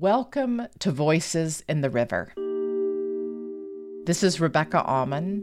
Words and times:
Welcome 0.00 0.60
to 0.80 0.92
Voices 0.92 1.64
in 1.70 1.80
the 1.80 1.88
River. 1.88 2.30
This 4.04 4.22
is 4.22 4.38
Rebecca 4.38 4.84
Auman. 4.86 5.42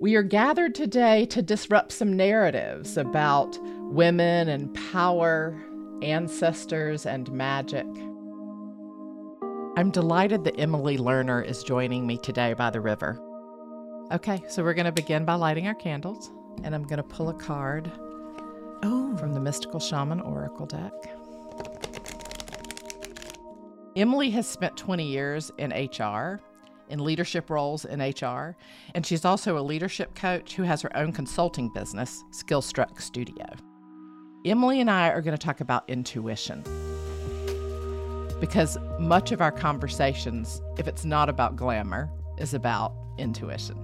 We 0.00 0.16
are 0.16 0.24
gathered 0.24 0.74
today 0.74 1.24
to 1.26 1.40
disrupt 1.40 1.92
some 1.92 2.16
narratives 2.16 2.96
about 2.96 3.56
women 3.92 4.48
and 4.48 4.74
power, 4.90 5.56
ancestors, 6.02 7.06
and 7.06 7.30
magic. 7.30 7.86
I'm 9.76 9.92
delighted 9.92 10.42
that 10.42 10.58
Emily 10.58 10.98
Lerner 10.98 11.46
is 11.48 11.62
joining 11.62 12.08
me 12.08 12.18
today 12.18 12.54
by 12.54 12.70
the 12.70 12.80
river. 12.80 13.20
Okay, 14.10 14.42
so 14.48 14.64
we're 14.64 14.74
going 14.74 14.86
to 14.86 14.90
begin 14.92 15.24
by 15.24 15.34
lighting 15.34 15.68
our 15.68 15.74
candles, 15.74 16.32
and 16.64 16.74
I'm 16.74 16.82
going 16.82 16.96
to 16.96 17.04
pull 17.04 17.28
a 17.28 17.34
card 17.34 17.92
Oh. 18.82 19.16
from 19.16 19.32
the 19.32 19.40
Mystical 19.40 19.78
Shaman 19.78 20.20
Oracle 20.22 20.66
deck. 20.66 20.92
Emily 23.96 24.28
has 24.28 24.46
spent 24.46 24.76
20 24.76 25.04
years 25.04 25.50
in 25.56 25.70
HR, 25.70 26.38
in 26.90 27.02
leadership 27.02 27.48
roles 27.48 27.86
in 27.86 28.00
HR, 28.00 28.54
and 28.94 29.06
she's 29.06 29.24
also 29.24 29.56
a 29.56 29.60
leadership 29.60 30.14
coach 30.14 30.54
who 30.54 30.64
has 30.64 30.82
her 30.82 30.94
own 30.94 31.12
consulting 31.12 31.70
business, 31.72 32.22
Skillstruck 32.30 33.00
Studio. 33.00 33.46
Emily 34.44 34.82
and 34.82 34.90
I 34.90 35.08
are 35.08 35.22
going 35.22 35.36
to 35.36 35.42
talk 35.42 35.62
about 35.62 35.88
intuition. 35.88 36.62
Because 38.38 38.76
much 39.00 39.32
of 39.32 39.40
our 39.40 39.50
conversations, 39.50 40.60
if 40.76 40.86
it's 40.86 41.06
not 41.06 41.30
about 41.30 41.56
glamour, 41.56 42.10
is 42.36 42.52
about 42.52 42.92
intuition. 43.16 43.80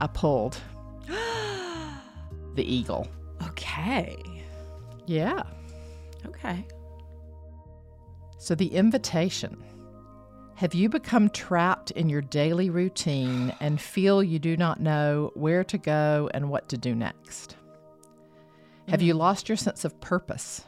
I 0.00 0.06
pulled 0.06 0.56
the 1.08 2.62
eagle. 2.62 3.08
Okay. 3.48 4.16
Yeah. 5.06 5.42
Okay. 6.28 6.66
So, 8.38 8.54
the 8.54 8.74
invitation 8.74 9.62
Have 10.56 10.74
you 10.74 10.88
become 10.88 11.28
trapped 11.30 11.90
in 11.92 12.08
your 12.08 12.22
daily 12.22 12.70
routine 12.70 13.54
and 13.60 13.80
feel 13.80 14.22
you 14.22 14.38
do 14.38 14.56
not 14.56 14.80
know 14.80 15.30
where 15.34 15.64
to 15.64 15.78
go 15.78 16.30
and 16.32 16.48
what 16.48 16.68
to 16.70 16.78
do 16.78 16.94
next? 16.94 17.56
Have 18.88 19.02
you 19.02 19.12
mm-hmm. 19.12 19.20
lost 19.20 19.48
your 19.48 19.56
sense 19.56 19.84
of 19.84 20.00
purpose? 20.00 20.64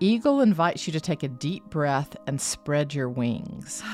Eagle 0.00 0.40
invites 0.40 0.86
you 0.86 0.92
to 0.92 1.00
take 1.00 1.22
a 1.22 1.28
deep 1.28 1.64
breath 1.70 2.16
and 2.26 2.40
spread 2.40 2.94
your 2.94 3.08
wings. 3.08 3.82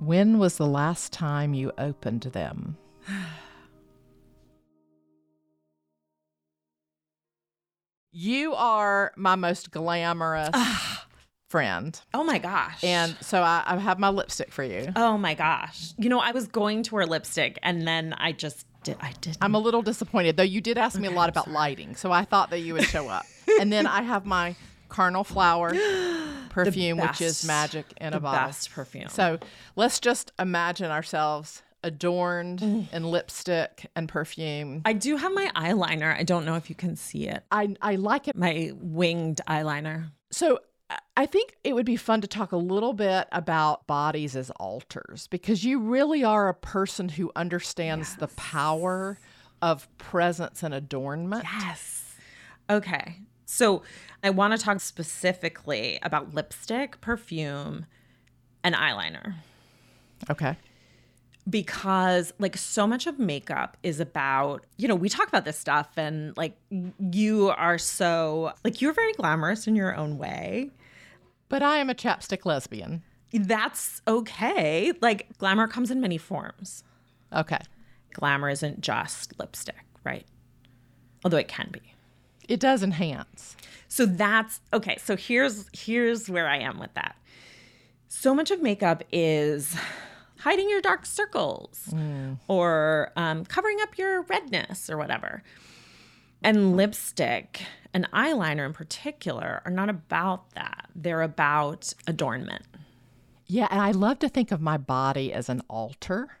When 0.00 0.38
was 0.38 0.56
the 0.56 0.66
last 0.66 1.12
time 1.12 1.54
you 1.54 1.72
opened 1.78 2.22
them? 2.22 2.76
You 8.16 8.54
are 8.54 9.12
my 9.16 9.34
most 9.34 9.72
glamorous 9.72 10.54
friend. 11.48 12.00
Oh 12.14 12.22
my 12.22 12.38
gosh. 12.38 12.84
And 12.84 13.16
so 13.20 13.42
I, 13.42 13.64
I 13.66 13.76
have 13.76 13.98
my 13.98 14.08
lipstick 14.08 14.52
for 14.52 14.62
you. 14.62 14.92
oh 14.94 15.18
my 15.18 15.34
gosh. 15.34 15.94
You 15.98 16.08
know, 16.08 16.20
I 16.20 16.30
was 16.30 16.46
going 16.46 16.84
to 16.84 16.94
wear 16.94 17.06
lipstick 17.06 17.58
and 17.64 17.88
then 17.88 18.12
I 18.12 18.30
just 18.30 18.66
did 18.84 18.98
I 19.00 19.14
did 19.20 19.36
I'm 19.40 19.56
a 19.56 19.58
little 19.58 19.82
disappointed, 19.82 20.36
though 20.36 20.44
you 20.44 20.60
did 20.60 20.78
ask 20.78 20.96
me 20.96 21.08
a 21.08 21.10
lot 21.10 21.28
about 21.28 21.50
lighting, 21.50 21.96
so 21.96 22.12
I 22.12 22.24
thought 22.24 22.50
that 22.50 22.60
you 22.60 22.74
would 22.74 22.84
show 22.84 23.08
up. 23.08 23.26
and 23.60 23.72
then 23.72 23.84
I 23.84 24.02
have 24.02 24.24
my 24.26 24.54
Carnal 24.88 25.24
Flower 25.24 25.72
perfume, 26.50 26.98
which 26.98 27.20
is 27.20 27.44
magic 27.44 27.86
in 28.00 28.12
a 28.12 28.20
bottle. 28.20 28.46
best 28.46 28.70
perfume. 28.70 29.08
So 29.08 29.40
let's 29.74 29.98
just 29.98 30.30
imagine 30.38 30.92
ourselves 30.92 31.64
adorned 31.84 32.58
Mm. 32.60 32.92
in 32.92 33.04
lipstick 33.04 33.86
and 33.94 34.08
perfume. 34.08 34.82
I 34.84 34.92
do 34.94 35.16
have 35.16 35.32
my 35.32 35.50
eyeliner. 35.54 36.16
I 36.18 36.24
don't 36.24 36.44
know 36.44 36.56
if 36.56 36.68
you 36.68 36.74
can 36.74 36.96
see 36.96 37.28
it. 37.28 37.44
I, 37.52 37.76
I 37.80 37.94
like 37.96 38.26
it. 38.26 38.34
My 38.36 38.72
winged 38.74 39.40
eyeliner. 39.46 40.10
So 40.32 40.58
I- 40.90 40.98
I 41.16 41.26
think 41.26 41.56
it 41.64 41.74
would 41.74 41.86
be 41.86 41.96
fun 41.96 42.20
to 42.22 42.26
talk 42.26 42.52
a 42.52 42.56
little 42.56 42.92
bit 42.92 43.26
about 43.32 43.86
bodies 43.86 44.34
as 44.36 44.50
altars 44.52 45.26
because 45.28 45.64
you 45.64 45.78
really 45.78 46.24
are 46.24 46.48
a 46.48 46.54
person 46.54 47.08
who 47.10 47.30
understands 47.36 48.16
the 48.16 48.28
power 48.28 49.18
of 49.62 49.88
presence 49.98 50.62
and 50.62 50.74
adornment. 50.74 51.44
Yes. 51.44 52.16
Okay. 52.68 53.20
So 53.46 53.82
I 54.22 54.30
want 54.30 54.52
to 54.52 54.58
talk 54.58 54.80
specifically 54.80 55.98
about 56.02 56.34
lipstick, 56.34 57.00
perfume, 57.00 57.86
and 58.62 58.74
eyeliner. 58.74 59.34
Okay. 60.28 60.56
Because 61.48 62.32
like 62.38 62.56
so 62.56 62.86
much 62.86 63.06
of 63.06 63.18
makeup 63.18 63.76
is 63.82 64.00
about 64.00 64.64
you 64.78 64.88
know 64.88 64.94
we 64.94 65.08
talk 65.08 65.28
about 65.28 65.44
this 65.44 65.58
stuff 65.58 65.88
and 65.96 66.34
like 66.36 66.56
you 66.98 67.50
are 67.50 67.76
so 67.78 68.52
like 68.64 68.80
you're 68.80 68.94
very 68.94 69.12
glamorous 69.12 69.66
in 69.66 69.76
your 69.76 69.94
own 69.94 70.16
way 70.18 70.70
But 71.50 71.62
I 71.62 71.76
am 71.76 71.90
a 71.90 71.94
chapstick 71.94 72.46
lesbian. 72.46 73.02
that's 73.32 74.00
okay 74.08 74.92
like 75.02 75.26
glamour 75.38 75.68
comes 75.68 75.90
in 75.90 76.00
many 76.00 76.16
forms 76.18 76.82
Okay. 77.32 77.58
glamour 78.14 78.48
isn't 78.48 78.80
just 78.80 79.38
lipstick 79.38 79.84
right 80.04 80.26
although 81.24 81.36
it 81.38 81.48
can 81.48 81.68
be 81.72 81.82
It 82.48 82.58
does 82.60 82.82
enhance. 82.82 83.54
so 83.88 84.06
that's 84.06 84.60
okay 84.72 84.96
so 85.02 85.14
here's 85.14 85.66
here's 85.74 86.30
where 86.30 86.48
i 86.48 86.56
am 86.56 86.78
with 86.78 86.94
that 86.94 87.16
so 88.08 88.34
much 88.34 88.50
of 88.50 88.62
makeup 88.62 89.02
is 89.12 89.76
hiding 90.44 90.68
your 90.68 90.82
dark 90.82 91.06
circles 91.06 91.88
or 92.48 93.10
um, 93.16 93.46
covering 93.46 93.78
up 93.80 93.96
your 93.96 94.22
redness 94.22 94.90
or 94.90 94.98
whatever. 94.98 95.42
And 96.42 96.76
lipstick 96.76 97.62
and 97.94 98.06
eyeliner 98.12 98.66
in 98.66 98.74
particular 98.74 99.62
are 99.64 99.70
not 99.70 99.88
about 99.88 100.50
that. 100.50 100.90
They're 100.94 101.22
about 101.22 101.94
adornment. 102.06 102.62
Yeah, 103.46 103.68
and 103.70 103.80
I 103.80 103.92
love 103.92 104.18
to 104.18 104.28
think 104.28 104.52
of 104.52 104.60
my 104.60 104.76
body 104.76 105.32
as 105.32 105.48
an 105.48 105.62
altar. 105.68 106.36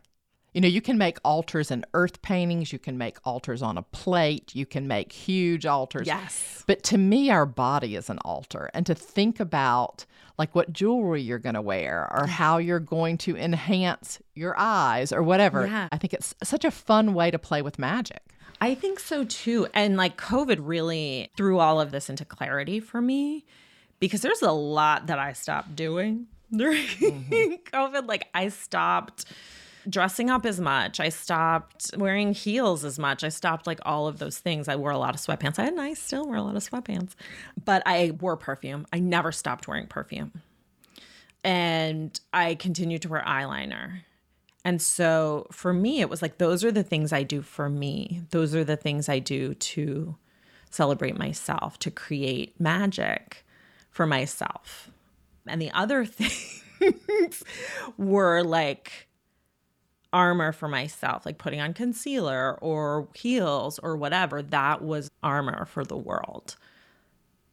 You 0.54 0.60
know, 0.60 0.68
you 0.68 0.80
can 0.80 0.96
make 0.96 1.18
altars 1.24 1.72
in 1.72 1.84
earth 1.94 2.22
paintings, 2.22 2.72
you 2.72 2.78
can 2.78 2.96
make 2.96 3.18
altars 3.24 3.60
on 3.60 3.76
a 3.76 3.82
plate, 3.82 4.54
you 4.54 4.64
can 4.64 4.86
make 4.86 5.12
huge 5.12 5.66
altars. 5.66 6.06
yes 6.06 6.62
But 6.66 6.84
to 6.84 6.98
me, 6.98 7.28
our 7.30 7.44
body 7.44 7.96
is 7.96 8.08
an 8.08 8.18
altar. 8.24 8.70
And 8.72 8.86
to 8.86 8.94
think 8.94 9.40
about 9.40 10.06
like 10.38 10.54
what 10.54 10.72
jewelry 10.72 11.22
you're 11.22 11.40
going 11.40 11.54
to 11.56 11.62
wear 11.62 12.08
or 12.12 12.26
how 12.26 12.58
you're 12.58 12.80
going 12.80 13.18
to 13.18 13.36
enhance 13.36 14.20
your 14.34 14.54
eyes 14.56 15.12
or 15.12 15.22
whatever, 15.22 15.66
Yeah. 15.66 15.88
I 15.90 15.98
think 15.98 16.14
it's 16.14 16.34
such 16.42 16.64
a 16.64 16.70
fun 16.70 17.14
way 17.14 17.30
to 17.30 17.38
play 17.38 17.60
with 17.60 17.78
magic. 17.78 18.22
I 18.60 18.74
think 18.74 19.00
so 19.00 19.24
too. 19.24 19.66
And 19.74 19.96
like 19.96 20.16
COVID 20.16 20.58
really 20.60 21.30
threw 21.36 21.58
all 21.58 21.80
of 21.80 21.90
this 21.90 22.08
into 22.08 22.24
clarity 22.24 22.78
for 22.78 23.00
me 23.00 23.44
because 23.98 24.22
there's 24.22 24.42
a 24.42 24.52
lot 24.52 25.08
that 25.08 25.18
I 25.18 25.32
stopped 25.32 25.74
doing 25.74 26.26
during 26.56 26.86
mm-hmm. 26.86 27.54
COVID. 27.76 28.06
Like 28.06 28.28
I 28.34 28.48
stopped 28.48 29.24
dressing 29.88 30.30
up 30.30 30.46
as 30.46 30.60
much. 30.60 31.00
I 31.00 31.08
stopped 31.08 31.90
wearing 31.96 32.32
heels 32.32 32.84
as 32.84 32.98
much. 32.98 33.24
I 33.24 33.28
stopped 33.28 33.66
like 33.66 33.80
all 33.84 34.06
of 34.06 34.18
those 34.18 34.38
things. 34.38 34.68
I 34.68 34.76
wore 34.76 34.90
a 34.90 34.98
lot 34.98 35.14
of 35.14 35.20
sweatpants. 35.20 35.58
I 35.58 35.66
and 35.66 35.80
I 35.80 35.94
still 35.94 36.26
wear 36.26 36.36
a 36.36 36.42
lot 36.42 36.56
of 36.56 36.68
sweatpants. 36.68 37.14
But 37.64 37.82
I 37.86 38.12
wore 38.20 38.36
perfume. 38.36 38.86
I 38.92 39.00
never 39.00 39.32
stopped 39.32 39.68
wearing 39.68 39.86
perfume. 39.86 40.32
And 41.42 42.18
I 42.32 42.54
continued 42.54 43.02
to 43.02 43.08
wear 43.08 43.22
eyeliner. 43.26 44.00
And 44.64 44.80
so 44.80 45.46
for 45.52 45.74
me, 45.74 46.00
it 46.00 46.08
was 46.08 46.22
like, 46.22 46.38
those 46.38 46.64
are 46.64 46.72
the 46.72 46.82
things 46.82 47.12
I 47.12 47.22
do 47.22 47.42
for 47.42 47.68
me. 47.68 48.22
Those 48.30 48.54
are 48.54 48.64
the 48.64 48.76
things 48.76 49.08
I 49.08 49.18
do 49.18 49.54
to 49.54 50.16
celebrate 50.70 51.18
myself, 51.18 51.78
to 51.80 51.90
create 51.90 52.58
magic 52.58 53.44
for 53.90 54.06
myself. 54.06 54.90
And 55.46 55.60
the 55.60 55.70
other 55.72 56.04
things 56.06 57.44
were 57.98 58.42
like 58.42 59.08
armor 60.14 60.52
for 60.52 60.68
myself, 60.68 61.26
like 61.26 61.36
putting 61.36 61.60
on 61.60 61.74
concealer 61.74 62.56
or 62.62 63.08
heels 63.14 63.78
or 63.80 63.96
whatever. 63.96 64.40
That 64.40 64.80
was 64.80 65.10
armor 65.22 65.66
for 65.66 65.84
the 65.84 65.96
world. 65.96 66.56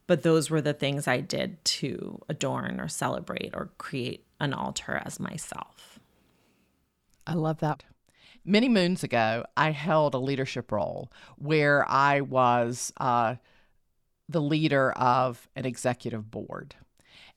But 0.08 0.24
those 0.24 0.50
were 0.50 0.62
the 0.62 0.74
things 0.74 1.08
I 1.08 1.22
did 1.22 1.64
to 1.66 2.22
adorn 2.30 2.80
or 2.80 2.88
celebrate 2.88 3.52
or 3.54 3.72
create 3.78 4.26
an 4.40 4.54
altar 4.54 5.02
as 5.04 5.20
myself. 5.20 6.00
I 7.26 7.34
love 7.34 7.60
that. 7.60 7.84
Many 8.46 8.70
moons 8.70 9.04
ago, 9.04 9.46
I 9.58 9.72
held 9.72 10.14
a 10.14 10.20
leadership 10.20 10.72
role 10.72 11.12
where 11.38 11.90
I 11.90 12.22
was 12.22 12.94
uh, 12.98 13.36
the 14.30 14.42
leader 14.42 14.92
of 14.94 15.48
an 15.56 15.66
executive 15.66 16.30
board. 16.30 16.76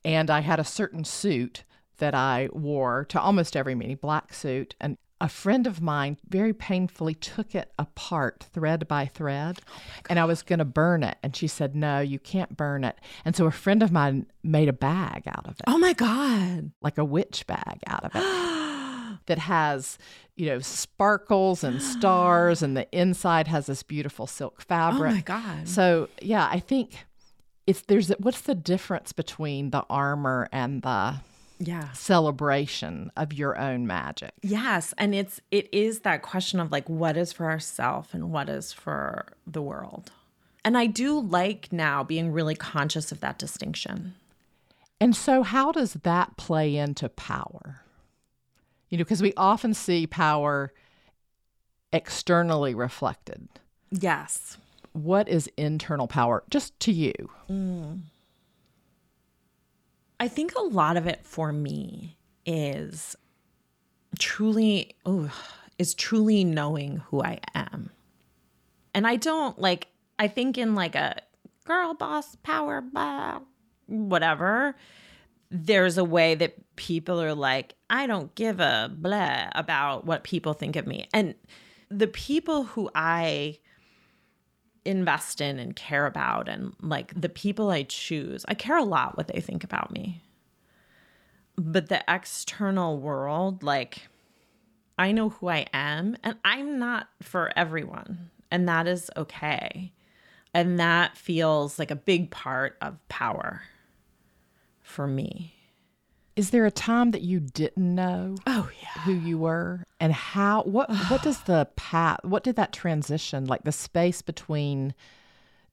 And 0.04 0.30
I 0.30 0.40
had 0.40 0.60
a 0.60 0.64
certain 0.64 1.04
suit 1.04 1.64
that 1.98 2.14
I 2.14 2.48
wore 2.52 3.04
to 3.06 3.20
almost 3.20 3.56
every 3.56 3.74
meeting, 3.74 3.96
black 3.96 4.34
suit. 4.34 4.74
And 4.80 4.98
a 5.24 5.28
friend 5.28 5.66
of 5.66 5.80
mine 5.80 6.18
very 6.28 6.52
painfully 6.52 7.14
took 7.14 7.54
it 7.54 7.72
apart 7.78 8.44
thread 8.52 8.86
by 8.86 9.06
thread 9.06 9.58
oh 9.70 9.80
and 10.10 10.18
I 10.18 10.26
was 10.26 10.42
going 10.42 10.58
to 10.58 10.66
burn 10.66 11.02
it 11.02 11.16
and 11.22 11.34
she 11.34 11.46
said 11.48 11.74
no 11.74 12.00
you 12.00 12.18
can't 12.18 12.58
burn 12.58 12.84
it 12.84 12.98
and 13.24 13.34
so 13.34 13.46
a 13.46 13.50
friend 13.50 13.82
of 13.82 13.90
mine 13.90 14.26
made 14.42 14.68
a 14.68 14.74
bag 14.74 15.22
out 15.26 15.46
of 15.46 15.52
it 15.52 15.62
Oh 15.66 15.78
my 15.78 15.94
God. 15.94 16.72
like 16.82 16.98
a 16.98 17.04
witch 17.06 17.46
bag 17.46 17.78
out 17.86 18.04
of 18.04 18.10
it 18.14 19.18
that 19.26 19.38
has 19.38 19.96
you 20.36 20.44
know 20.44 20.58
sparkles 20.58 21.64
and 21.64 21.80
stars 21.94 22.62
and 22.62 22.76
the 22.76 22.86
inside 22.92 23.48
has 23.48 23.64
this 23.64 23.82
beautiful 23.82 24.26
silk 24.26 24.60
fabric. 24.60 25.10
Oh 25.10 25.14
my 25.14 25.20
God. 25.22 25.66
so 25.68 26.10
yeah 26.20 26.46
i 26.52 26.60
think 26.60 27.06
it's 27.66 27.80
there's 27.88 28.10
what's 28.18 28.42
the 28.42 28.54
difference 28.54 29.12
between 29.12 29.70
the 29.70 29.86
armor 29.88 30.48
and 30.52 30.82
the 30.82 31.14
Yeah. 31.64 31.92
celebration 31.92 33.10
of 33.16 33.32
your 33.32 33.58
own 33.58 33.86
magic? 33.86 34.32
Yes, 34.42 34.94
and 34.98 35.14
it's 35.14 35.40
it 35.50 35.68
is 35.72 36.00
that 36.00 36.22
question 36.22 36.60
of 36.60 36.70
like 36.72 36.88
what 36.88 37.16
is 37.16 37.32
for 37.32 37.50
ourself 37.50 38.14
and 38.14 38.30
what 38.30 38.48
is 38.48 38.72
for 38.72 39.26
the 39.46 39.62
world. 39.62 40.10
And 40.64 40.78
I 40.78 40.86
do 40.86 41.20
like 41.20 41.72
now 41.72 42.02
being 42.02 42.32
really 42.32 42.54
conscious 42.54 43.12
of 43.12 43.20
that 43.20 43.38
distinction. 43.38 44.14
And 45.00 45.14
so, 45.14 45.42
how 45.42 45.72
does 45.72 45.94
that 46.04 46.36
play 46.36 46.76
into 46.76 47.08
power? 47.08 47.80
You 48.88 48.98
know, 48.98 49.04
because 49.04 49.22
we 49.22 49.34
often 49.36 49.74
see 49.74 50.06
power 50.06 50.72
externally 51.92 52.74
reflected. 52.74 53.48
Yes. 53.90 54.56
What 54.92 55.28
is 55.28 55.50
internal 55.56 56.06
power, 56.06 56.44
just 56.48 56.78
to 56.80 56.92
you? 56.92 57.12
Mm. 57.50 58.02
I 60.24 60.28
think 60.28 60.54
a 60.54 60.62
lot 60.62 60.96
of 60.96 61.06
it 61.06 61.20
for 61.22 61.52
me 61.52 62.16
is 62.46 63.14
truly 64.18 64.96
oh 65.04 65.30
is 65.78 65.92
truly 65.92 66.44
knowing 66.44 67.02
who 67.08 67.22
I 67.22 67.40
am. 67.54 67.90
And 68.94 69.06
I 69.06 69.16
don't 69.16 69.58
like 69.58 69.88
I 70.18 70.28
think 70.28 70.56
in 70.56 70.74
like 70.74 70.94
a 70.94 71.20
girl 71.66 71.92
boss 71.92 72.36
power 72.36 72.80
blah, 72.80 73.40
whatever 73.84 74.76
there's 75.50 75.98
a 75.98 76.04
way 76.04 76.34
that 76.36 76.74
people 76.74 77.20
are 77.20 77.34
like 77.34 77.74
I 77.90 78.06
don't 78.06 78.34
give 78.34 78.60
a 78.60 78.90
blah 78.96 79.48
about 79.54 80.06
what 80.06 80.24
people 80.24 80.54
think 80.54 80.76
of 80.76 80.86
me. 80.86 81.06
And 81.12 81.34
the 81.90 82.06
people 82.06 82.64
who 82.64 82.88
I 82.94 83.58
invest 84.84 85.40
in 85.40 85.58
and 85.58 85.74
care 85.74 86.06
about 86.06 86.48
and 86.48 86.74
like 86.80 87.18
the 87.18 87.28
people 87.28 87.70
I 87.70 87.84
choose. 87.84 88.44
I 88.48 88.54
care 88.54 88.76
a 88.76 88.84
lot 88.84 89.16
what 89.16 89.28
they 89.28 89.40
think 89.40 89.64
about 89.64 89.90
me. 89.90 90.22
But 91.56 91.88
the 91.88 92.02
external 92.08 92.98
world, 92.98 93.62
like 93.62 94.08
I 94.98 95.12
know 95.12 95.30
who 95.30 95.48
I 95.48 95.66
am 95.72 96.16
and 96.22 96.36
I'm 96.44 96.78
not 96.78 97.08
for 97.22 97.52
everyone. 97.56 98.30
And 98.50 98.68
that 98.68 98.86
is 98.86 99.10
okay. 99.16 99.92
And 100.52 100.78
that 100.78 101.16
feels 101.16 101.78
like 101.78 101.90
a 101.90 101.96
big 101.96 102.30
part 102.30 102.76
of 102.80 102.96
power 103.08 103.62
for 104.82 105.06
me. 105.06 105.53
Is 106.36 106.50
there 106.50 106.66
a 106.66 106.70
time 106.70 107.12
that 107.12 107.22
you 107.22 107.38
didn't 107.40 107.94
know 107.94 108.34
Oh 108.46 108.68
yeah. 108.82 109.02
who 109.02 109.12
you 109.12 109.38
were, 109.38 109.84
and 110.00 110.12
how? 110.12 110.62
What 110.62 110.90
What 111.08 111.22
does 111.22 111.40
the 111.42 111.68
path? 111.76 112.20
What 112.24 112.42
did 112.42 112.56
that 112.56 112.72
transition, 112.72 113.44
like 113.44 113.62
the 113.62 113.72
space 113.72 114.20
between 114.20 114.94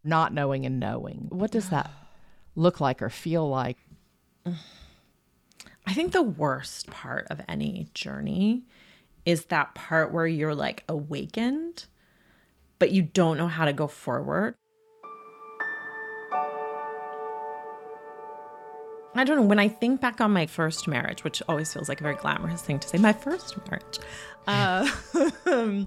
not 0.04 0.34
knowing 0.34 0.66
and 0.66 0.80
knowing? 0.80 1.28
What 1.30 1.52
does 1.52 1.70
that 1.70 1.90
look 2.56 2.80
like 2.80 3.02
or 3.02 3.10
feel 3.10 3.50
like? 3.50 3.78
I 4.46 5.94
think 5.94 6.12
the 6.12 6.22
worst 6.22 6.88
part 6.88 7.28
of 7.30 7.42
any 7.48 7.88
journey 7.94 8.64
is 9.26 9.46
that 9.46 9.74
part 9.76 10.12
where 10.12 10.28
you're 10.28 10.56
like 10.56 10.84
awakened, 10.88 11.86
but 12.80 12.92
you 12.92 13.02
don't 13.02 13.38
know 13.38 13.48
how 13.48 13.66
to 13.66 13.74
go 13.74 13.88
forward. 13.88 14.56
I 19.14 19.24
don't 19.24 19.36
know. 19.36 19.44
When 19.44 19.60
I 19.60 19.68
think 19.68 20.00
back 20.00 20.22
on 20.22 20.32
my 20.32 20.46
first 20.46 20.88
marriage, 20.88 21.24
which 21.24 21.42
always 21.50 21.74
feels 21.74 21.90
like 21.90 22.00
a 22.00 22.04
very 22.04 22.16
glamorous 22.16 22.62
thing 22.62 22.80
to 22.80 22.88
say, 22.88 22.98
my 22.98 23.14
first 23.14 23.58
marriage, 23.68 24.00
uh, 24.48 24.90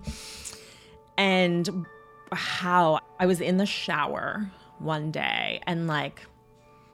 and 1.17 1.87
how 2.33 3.01
I 3.19 3.27
was 3.27 3.41
in 3.41 3.57
the 3.57 3.67
shower 3.67 4.51
one 4.79 5.11
day 5.11 5.61
and 5.67 5.87
like 5.87 6.27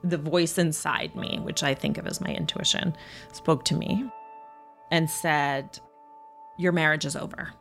the 0.03 0.17
voice 0.17 0.57
inside 0.57 1.15
me, 1.15 1.39
which 1.41 1.63
I 1.63 1.73
think 1.73 1.97
of 1.97 2.07
as 2.07 2.21
my 2.21 2.31
intuition, 2.33 2.95
spoke 3.33 3.65
to 3.65 3.75
me 3.75 4.09
and 4.89 5.09
said, 5.09 5.79
Your 6.57 6.71
marriage 6.71 7.05
is 7.05 7.15
over. 7.15 7.53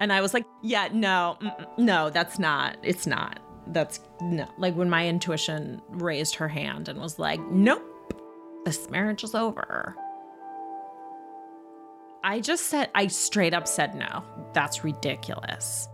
And 0.00 0.12
I 0.12 0.20
was 0.20 0.32
like, 0.32 0.46
Yeah, 0.62 0.88
no, 0.92 1.38
no, 1.76 2.10
that's 2.10 2.38
not. 2.38 2.76
It's 2.82 3.06
not. 3.06 3.40
That's 3.68 4.00
no. 4.20 4.48
Like 4.58 4.74
when 4.74 4.90
my 4.90 5.06
intuition 5.06 5.80
raised 5.88 6.34
her 6.36 6.48
hand 6.48 6.88
and 6.88 7.00
was 7.00 7.18
like, 7.18 7.40
Nope, 7.50 8.14
this 8.64 8.90
marriage 8.90 9.24
is 9.24 9.34
over. 9.34 9.94
I 12.24 12.40
just 12.40 12.66
said, 12.66 12.88
I 12.94 13.08
straight 13.08 13.54
up 13.54 13.66
said 13.66 13.94
no. 13.94 14.24
That's 14.52 14.84
ridiculous 14.84 15.88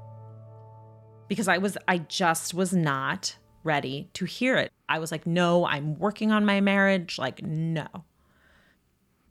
because 1.28 1.48
I 1.48 1.58
was 1.58 1.76
I 1.86 1.98
just 1.98 2.54
was 2.54 2.72
not 2.72 3.36
ready 3.62 4.08
to 4.14 4.24
hear 4.24 4.56
it. 4.56 4.72
I 4.88 4.98
was 4.98 5.12
like, 5.12 5.26
"No, 5.26 5.66
I'm 5.66 5.98
working 5.98 6.32
on 6.32 6.44
my 6.44 6.60
marriage." 6.60 7.18
Like, 7.18 7.42
no. 7.42 7.86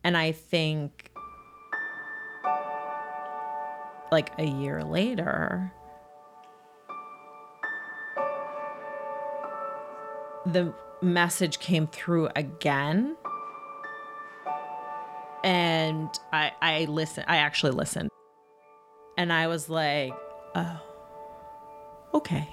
And 0.03 0.15
I 0.15 0.31
think 0.31 1.11
like 4.11 4.31
a 4.37 4.45
year 4.45 4.83
later 4.83 5.73
the 10.51 10.73
message 11.01 11.59
came 11.59 11.87
through 11.87 12.29
again 12.35 13.15
and 15.43 16.09
I 16.33 16.51
I 16.61 16.85
listened 16.85 17.25
I 17.27 17.37
actually 17.37 17.73
listened 17.73 18.09
and 19.17 19.33
I 19.33 19.47
was 19.47 19.69
like, 19.69 20.13
"Oh, 20.55 20.79
okay. 22.13 22.47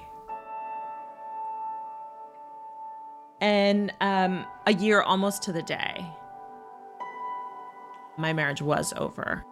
And 3.41 3.93
um, 4.01 4.45
a 4.65 4.73
year 4.73 5.01
almost 5.01 5.43
to 5.43 5.51
the 5.51 5.61
day, 5.61 6.05
my 8.17 8.33
marriage 8.33 8.61
was 8.61 8.93
over. 8.97 9.43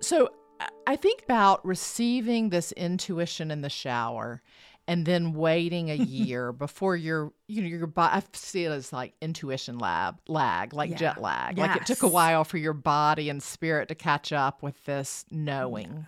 So 0.00 0.28
I- 0.86 0.96
think 0.96 1.22
about 1.22 1.64
receiving 1.64 2.50
this 2.50 2.72
intuition 2.72 3.50
in 3.50 3.62
the 3.62 3.70
shower 3.70 4.42
and 4.86 5.06
then 5.06 5.32
waiting 5.32 5.90
a 5.90 5.94
year 5.94 6.52
before 6.52 6.96
your 6.96 7.32
you 7.48 7.62
know 7.62 7.68
your 7.68 7.86
body 7.86 8.16
I 8.16 8.22
see 8.36 8.64
it 8.64 8.70
as 8.70 8.92
like 8.92 9.14
intuition 9.20 9.78
lab 9.78 10.18
lag 10.28 10.72
like 10.72 10.90
Yeah. 10.90 10.96
jet 10.96 11.22
lag. 11.22 11.58
Like 11.58 11.76
it 11.76 11.86
took 11.86 12.02
a 12.02 12.08
while 12.08 12.44
for 12.44 12.58
your 12.58 12.72
body 12.72 13.28
and 13.28 13.42
spirit 13.42 13.88
to 13.88 13.94
catch 13.94 14.32
up 14.32 14.62
with 14.62 14.84
this 14.84 15.24
knowing. 15.30 16.06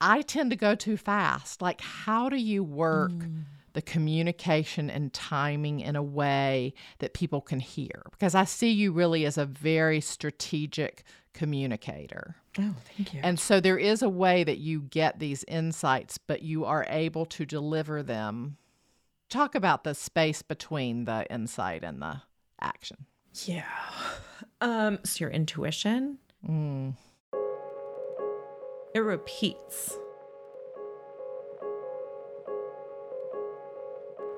I 0.00 0.22
tend 0.22 0.50
to 0.50 0.56
go 0.56 0.74
too 0.74 0.96
fast. 0.96 1.62
Like 1.62 1.80
how 1.80 2.28
do 2.28 2.36
you 2.36 2.62
work 2.62 3.12
mm. 3.12 3.44
the 3.72 3.82
communication 3.82 4.90
and 4.90 5.12
timing 5.12 5.80
in 5.80 5.96
a 5.96 6.02
way 6.02 6.74
that 6.98 7.14
people 7.14 7.40
can 7.40 7.60
hear? 7.60 8.02
Because 8.10 8.34
I 8.34 8.44
see 8.44 8.70
you 8.70 8.92
really 8.92 9.24
as 9.24 9.38
a 9.38 9.44
very 9.46 10.00
strategic 10.00 11.04
communicator 11.38 12.34
Oh, 12.58 12.74
thank 12.96 13.14
you. 13.14 13.20
and 13.22 13.38
so 13.38 13.60
there 13.60 13.78
is 13.78 14.02
a 14.02 14.08
way 14.08 14.42
that 14.44 14.58
you 14.58 14.80
get 14.82 15.18
these 15.20 15.44
insights, 15.46 16.18
but 16.18 16.42
you 16.42 16.64
are 16.64 16.84
able 16.88 17.24
to 17.26 17.46
deliver 17.46 18.02
them. 18.02 18.56
Talk 19.30 19.54
about 19.54 19.84
the 19.84 19.94
space 19.94 20.42
between 20.42 21.04
the 21.04 21.24
insight 21.30 21.84
and 21.84 22.02
the 22.02 22.22
action. 22.60 23.06
yeah. 23.44 23.64
Um, 24.60 24.98
so 25.04 25.24
your 25.24 25.30
intuition, 25.30 26.18
Mm. 26.48 26.94
it 28.94 28.98
repeats. 29.00 29.96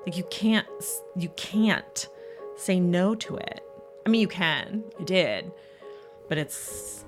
Like 0.05 0.17
you 0.17 0.23
can't 0.31 0.67
you 1.15 1.29
can't 1.37 2.07
say 2.57 2.79
no 2.79 3.15
to 3.15 3.35
it. 3.37 3.61
I 4.05 4.09
mean 4.09 4.21
you 4.21 4.27
can. 4.27 4.83
I 4.99 5.03
did. 5.03 5.51
But 6.31 6.37
it's 6.37 7.03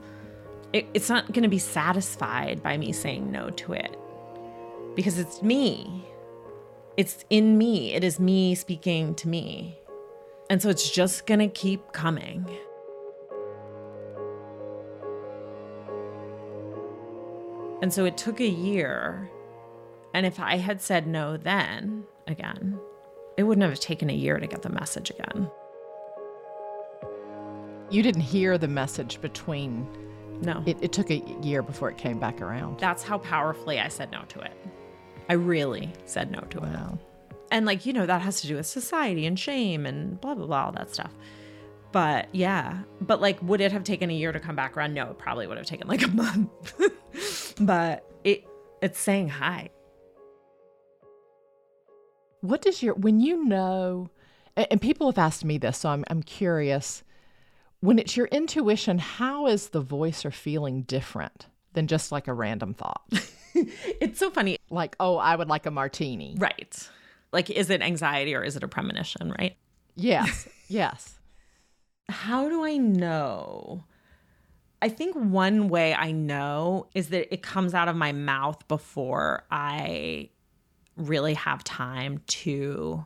it, 0.74 0.86
it's 0.94 1.08
not 1.08 1.32
going 1.32 1.44
to 1.44 1.50
be 1.50 1.58
satisfied 1.58 2.62
by 2.62 2.76
me 2.76 2.92
saying 2.92 3.32
no 3.32 3.52
to 3.52 3.72
it. 3.72 3.96
Because 4.96 5.18
it's 5.18 5.42
me. 5.42 6.04
It's 6.98 7.24
in 7.30 7.58
me. 7.58 7.94
It 7.94 8.04
is 8.04 8.20
me 8.20 8.54
speaking 8.54 9.16
to 9.16 9.30
me. 9.30 9.80
And 10.50 10.62
so 10.62 10.68
it's 10.68 10.92
just 10.92 11.26
going 11.26 11.40
to 11.40 11.48
keep 11.48 11.94
coming. 11.94 12.46
And 17.82 17.94
so 17.94 18.04
it 18.04 18.18
took 18.18 18.42
a 18.42 18.46
year. 18.46 19.32
And 20.14 20.26
if 20.26 20.38
I 20.38 20.58
had 20.58 20.82
said 20.82 21.08
no 21.08 21.38
then, 21.38 22.04
again, 22.28 22.78
it 23.38 23.44
wouldn't 23.44 23.70
have 23.70 23.80
taken 23.80 24.10
a 24.10 24.14
year 24.14 24.38
to 24.38 24.48
get 24.48 24.64
the 24.64 24.70
message 24.70 25.12
again. 25.12 25.50
You 27.94 28.02
didn't 28.02 28.22
hear 28.22 28.58
the 28.58 28.68
message 28.68 29.22
between, 29.22 29.88
No. 30.42 30.64
it, 30.66 30.78
it 30.82 30.92
took 30.92 31.12
a 31.12 31.24
year 31.44 31.62
before 31.62 31.92
it 31.92 31.98
came 31.98 32.20
back 32.20 32.42
around. 32.42 32.80
That's 32.80 33.04
how 33.04 33.20
powerfully 33.20 33.80
I 33.80 33.88
said 33.88 34.12
no 34.12 34.24
to 34.30 34.42
it. 34.42 34.58
I 35.30 35.34
really 35.34 35.94
said 36.06 36.32
no 36.32 36.40
to 36.42 36.58
it. 36.58 36.64
Wow. 36.64 36.98
And 37.52 37.68
like, 37.68 37.86
you 37.86 37.94
know, 37.94 38.08
that 38.08 38.24
has 38.24 38.42
to 38.42 38.48
do 38.48 38.56
with 38.56 38.66
society 38.66 39.28
and 39.28 39.40
shame 39.40 39.86
and 39.86 40.20
blah, 40.20 40.34
blah, 40.34 40.48
blah, 40.48 40.66
all 40.66 40.72
that 40.72 40.92
stuff. 40.92 41.12
But 41.92 42.34
yeah, 42.34 42.80
but 43.00 43.22
like, 43.22 43.40
would 43.44 43.62
it 43.62 43.72
have 43.72 43.84
taken 43.84 44.10
a 44.10 44.14
year 44.14 44.32
to 44.32 44.40
come 44.40 44.56
back 44.56 44.76
around? 44.76 44.96
No, 44.96 45.12
it 45.12 45.20
probably 45.20 45.46
would 45.46 45.58
have 45.58 45.68
taken 45.68 45.88
like 45.88 46.02
a 46.02 46.08
month. 46.08 46.82
but 47.60 48.04
it 48.24 48.44
it's 48.82 48.98
saying 48.98 49.30
hi. 49.30 49.70
What 52.42 52.64
does 52.64 52.82
your 52.82 52.96
when 52.96 53.20
you 53.20 53.46
know 53.46 54.10
and 54.58 54.82
people 54.82 55.06
have 55.06 55.20
asked 55.20 55.46
me 55.46 55.60
this, 55.60 55.78
so 55.78 55.90
I'm 55.90 56.04
I'm 56.10 56.24
curious. 56.24 57.04
When 57.84 58.00
it's 58.00 58.16
your 58.16 58.28
intuition, 58.28 58.98
how 58.98 59.48
is 59.48 59.68
the 59.68 59.82
voice 59.82 60.24
or 60.24 60.32
feeling 60.32 60.84
different 60.84 61.48
than 61.74 61.88
just 61.88 62.14
like 62.14 62.30
a 62.30 62.34
random 62.34 62.74
thought? 62.74 63.04
it's 63.54 64.20
so 64.20 64.30
funny. 64.30 64.58
Like, 64.70 64.96
oh, 65.02 65.18
I 65.18 65.36
would 65.36 65.50
like 65.50 65.66
a 65.66 65.72
martini. 65.72 66.38
Right. 66.38 66.90
Like, 67.34 67.50
is 67.50 67.70
it 67.70 67.82
anxiety 67.82 68.36
or 68.36 68.42
is 68.42 68.56
it 68.56 68.64
a 68.64 68.70
premonition, 68.70 69.36
right? 69.38 69.58
Yes. 69.98 70.48
yes. 70.70 71.20
How 72.08 72.48
do 72.48 72.64
I 72.64 72.78
know? 72.78 73.84
I 74.82 74.88
think 74.88 75.14
one 75.18 75.68
way 75.68 75.94
I 75.94 76.14
know 76.14 76.88
is 76.96 77.10
that 77.10 77.34
it 77.34 77.42
comes 77.42 77.74
out 77.74 77.90
of 77.90 77.98
my 77.98 78.14
mouth 78.14 78.66
before 78.70 79.44
I 79.52 80.30
really 80.96 81.34
have 81.34 81.66
time 81.66 82.22
to 82.28 83.04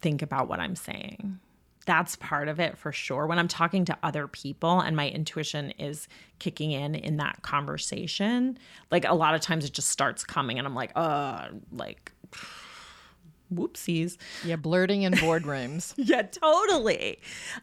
think 0.00 0.22
about 0.22 0.46
what 0.48 0.60
I'm 0.60 0.76
saying. 0.76 1.40
That's 1.86 2.16
part 2.16 2.48
of 2.48 2.60
it 2.60 2.78
for 2.78 2.92
sure. 2.92 3.26
When 3.26 3.38
I'm 3.38 3.48
talking 3.48 3.84
to 3.86 3.98
other 4.02 4.28
people 4.28 4.80
and 4.80 4.96
my 4.96 5.08
intuition 5.08 5.70
is 5.72 6.08
kicking 6.38 6.72
in 6.72 6.94
in 6.94 7.16
that 7.16 7.42
conversation, 7.42 8.58
like 8.90 9.04
a 9.04 9.14
lot 9.14 9.34
of 9.34 9.40
times 9.40 9.64
it 9.64 9.72
just 9.72 9.88
starts 9.88 10.24
coming 10.24 10.58
and 10.58 10.66
I'm 10.66 10.74
like, 10.74 10.92
uh, 10.94 11.48
like, 11.72 12.12
whoopsies. 13.52 14.16
Yeah, 14.44 14.56
blurting 14.56 15.02
in 15.02 15.12
boardrooms. 15.14 15.94
yeah, 15.96 16.22
totally. 16.22 17.20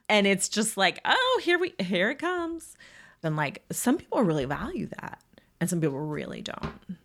And 0.08 0.28
it's 0.28 0.50
just 0.50 0.78
like, 0.78 1.00
oh, 1.06 1.42
here 1.44 1.58
we 1.58 1.74
here 1.80 2.10
it 2.12 2.20
comes. 2.20 2.76
And 3.24 3.36
like 3.36 3.64
some 3.72 3.98
people 3.98 4.22
really 4.24 4.46
value 4.46 4.88
that. 5.02 5.22
And 5.60 5.70
some 5.70 5.82
people 5.82 6.00
really 6.00 6.42
don't. 6.42 6.98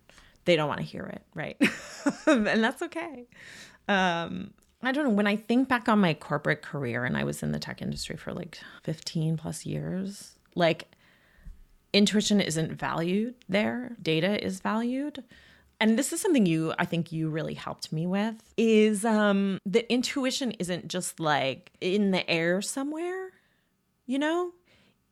They 0.45 0.55
don't 0.55 0.67
want 0.67 0.79
to 0.79 0.85
hear 0.85 1.05
it, 1.05 1.23
right? 1.33 1.57
and 2.27 2.63
that's 2.63 2.81
okay. 2.83 3.27
Um, 3.87 4.53
I 4.85 4.91
don't 4.91 5.05
know. 5.05 5.09
When 5.11 5.27
I 5.27 5.35
think 5.35 5.67
back 5.67 5.89
on 5.89 5.99
my 5.99 6.13
corporate 6.13 6.61
career 6.61 7.05
and 7.05 7.17
I 7.17 7.23
was 7.23 7.41
in 7.41 7.51
the 7.51 7.59
tech 7.59 7.81
industry 7.81 8.17
for 8.17 8.33
like 8.33 8.59
15 8.83 9.37
plus 9.37 9.65
years, 9.65 10.33
like 10.55 10.91
intuition 11.91 12.39
isn't 12.39 12.73
valued 12.73 13.35
there, 13.49 13.95
data 14.01 14.43
is 14.43 14.59
valued. 14.59 15.23
And 15.79 15.97
this 15.99 16.13
is 16.13 16.21
something 16.21 16.45
you 16.45 16.73
I 16.77 16.85
think 16.85 17.11
you 17.11 17.29
really 17.29 17.55
helped 17.55 17.91
me 17.91 18.05
with 18.05 18.35
is 18.57 19.03
um 19.03 19.59
that 19.65 19.91
intuition 19.91 20.51
isn't 20.51 20.87
just 20.87 21.19
like 21.19 21.71
in 21.81 22.11
the 22.11 22.29
air 22.29 22.61
somewhere, 22.61 23.31
you 24.05 24.19
know? 24.19 24.51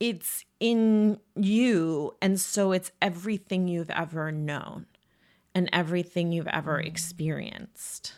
It's 0.00 0.44
in 0.60 1.18
you 1.34 2.14
and 2.22 2.40
so 2.40 2.72
it's 2.72 2.92
everything 3.02 3.68
you've 3.68 3.90
ever 3.90 4.30
known 4.30 4.86
and 5.54 5.68
everything 5.72 6.32
you've 6.32 6.48
ever 6.48 6.78
experienced 6.80 8.14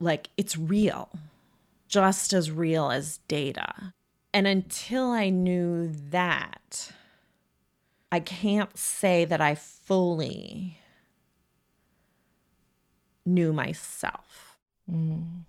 like 0.00 0.28
it's 0.36 0.56
real, 0.56 1.10
just 1.88 2.32
as 2.32 2.50
real 2.50 2.90
as 2.90 3.18
data. 3.28 3.92
And 4.32 4.46
until 4.46 5.10
I 5.10 5.30
knew 5.30 5.90
that, 6.10 6.92
I 8.12 8.20
can't 8.20 8.76
say 8.76 9.24
that 9.24 9.40
I 9.40 9.54
fully 9.54 10.78
knew 13.24 13.52
myself. 13.52 14.58
Mm. 14.90 15.44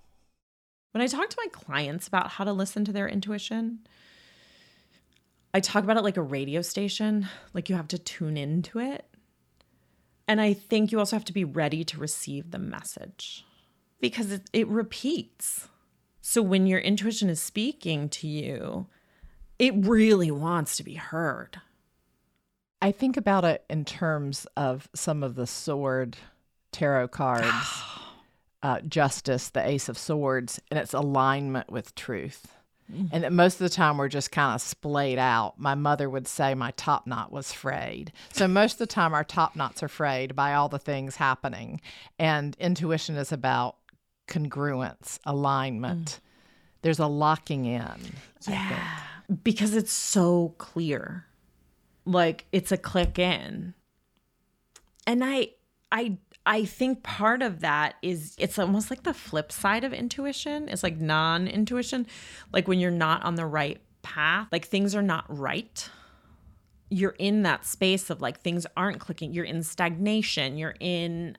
When 0.91 1.01
I 1.01 1.07
talk 1.07 1.29
to 1.29 1.37
my 1.43 1.49
clients 1.51 2.07
about 2.07 2.31
how 2.31 2.43
to 2.43 2.53
listen 2.53 2.85
to 2.85 2.91
their 2.91 3.07
intuition, 3.07 3.79
I 5.53 5.59
talk 5.59 5.83
about 5.83 5.97
it 5.97 6.03
like 6.03 6.17
a 6.17 6.21
radio 6.21 6.61
station, 6.61 7.27
like 7.53 7.69
you 7.69 7.75
have 7.75 7.87
to 7.89 7.99
tune 7.99 8.37
into 8.37 8.79
it. 8.79 9.05
And 10.27 10.41
I 10.41 10.53
think 10.53 10.91
you 10.91 10.99
also 10.99 11.15
have 11.15 11.25
to 11.25 11.33
be 11.33 11.43
ready 11.43 11.83
to 11.85 11.99
receive 11.99 12.51
the 12.51 12.59
message 12.59 13.45
because 13.99 14.31
it, 14.31 14.49
it 14.53 14.67
repeats. 14.67 15.67
So 16.21 16.41
when 16.41 16.67
your 16.67 16.79
intuition 16.79 17.29
is 17.29 17.41
speaking 17.41 18.09
to 18.09 18.27
you, 18.27 18.87
it 19.59 19.73
really 19.75 20.31
wants 20.31 20.77
to 20.77 20.83
be 20.83 20.95
heard. 20.95 21.61
I 22.81 22.91
think 22.91 23.17
about 23.17 23.43
it 23.43 23.63
in 23.69 23.85
terms 23.85 24.45
of 24.55 24.87
some 24.93 25.23
of 25.23 25.35
the 25.35 25.47
sword 25.47 26.17
tarot 26.71 27.07
cards, 27.07 27.81
uh, 28.63 28.81
justice, 28.81 29.49
the 29.49 29.67
ace 29.67 29.89
of 29.89 29.97
swords, 29.97 30.59
and 30.69 30.79
its 30.79 30.93
alignment 30.93 31.71
with 31.71 31.95
truth. 31.95 32.53
Mm-hmm. 32.91 33.07
And 33.11 33.23
that 33.23 33.33
most 33.33 33.55
of 33.55 33.59
the 33.59 33.75
time 33.75 33.97
we're 33.97 34.07
just 34.07 34.31
kind 34.31 34.55
of 34.55 34.61
splayed 34.61 35.17
out. 35.17 35.59
My 35.59 35.75
mother 35.75 36.09
would 36.09 36.27
say 36.27 36.53
my 36.53 36.71
top 36.71 37.05
knot 37.05 37.31
was 37.33 37.51
frayed. 37.51 38.13
So 38.31 38.47
most 38.47 38.73
of 38.73 38.79
the 38.79 38.87
time 38.87 39.13
our 39.13 39.25
top 39.25 39.57
knots 39.57 39.83
are 39.83 39.89
frayed 39.89 40.35
by 40.35 40.53
all 40.53 40.69
the 40.69 40.79
things 40.79 41.17
happening. 41.17 41.81
And 42.17 42.55
intuition 42.59 43.17
is 43.17 43.33
about 43.33 43.76
congruence, 44.27 45.19
alignment. 45.25 46.05
Mm. 46.05 46.19
There's 46.81 46.99
a 46.99 47.07
locking 47.07 47.65
in. 47.65 48.13
Yeah. 48.47 48.99
Because 49.43 49.73
it's 49.73 49.91
so 49.91 50.55
clear. 50.57 51.25
Like 52.05 52.45
it's 52.51 52.71
a 52.71 52.77
click 52.77 53.19
in. 53.19 53.73
And 55.05 55.23
I 55.23 55.49
I 55.91 56.17
I 56.45 56.63
think 56.63 57.03
part 57.03 57.41
of 57.41 57.59
that 57.59 57.95
is 58.01 58.35
it's 58.37 58.57
almost 58.57 58.89
like 58.89 59.03
the 59.03 59.13
flip 59.13 59.51
side 59.51 59.83
of 59.83 59.93
intuition. 59.93 60.69
It's 60.69 60.83
like 60.83 60.97
non-intuition. 60.97 62.07
Like 62.53 62.67
when 62.69 62.79
you're 62.79 62.91
not 62.91 63.23
on 63.23 63.35
the 63.35 63.45
right 63.45 63.81
path, 64.01 64.47
like 64.51 64.65
things 64.65 64.95
are 64.95 65.01
not 65.01 65.25
right. 65.27 65.89
You're 66.89 67.15
in 67.19 67.43
that 67.43 67.65
space 67.65 68.09
of 68.09 68.21
like 68.21 68.39
things 68.39 68.65
aren't 68.77 68.99
clicking. 68.99 69.33
You're 69.33 69.43
in 69.43 69.61
stagnation. 69.61 70.57
You're 70.57 70.75
in 70.79 71.37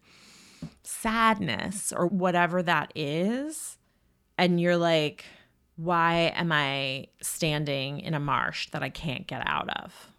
sadness 0.88 1.92
or 1.92 2.06
whatever 2.06 2.62
that 2.62 2.90
is. 2.94 3.76
And 4.38 4.60
you're 4.60 4.76
like, 4.76 5.24
why 5.76 6.32
am 6.34 6.50
I 6.50 7.08
standing 7.20 8.00
in 8.00 8.14
a 8.14 8.20
marsh 8.20 8.70
that 8.70 8.82
I 8.82 8.88
can't 8.88 9.26
get 9.26 9.42
out 9.46 9.68
of? 9.68 10.12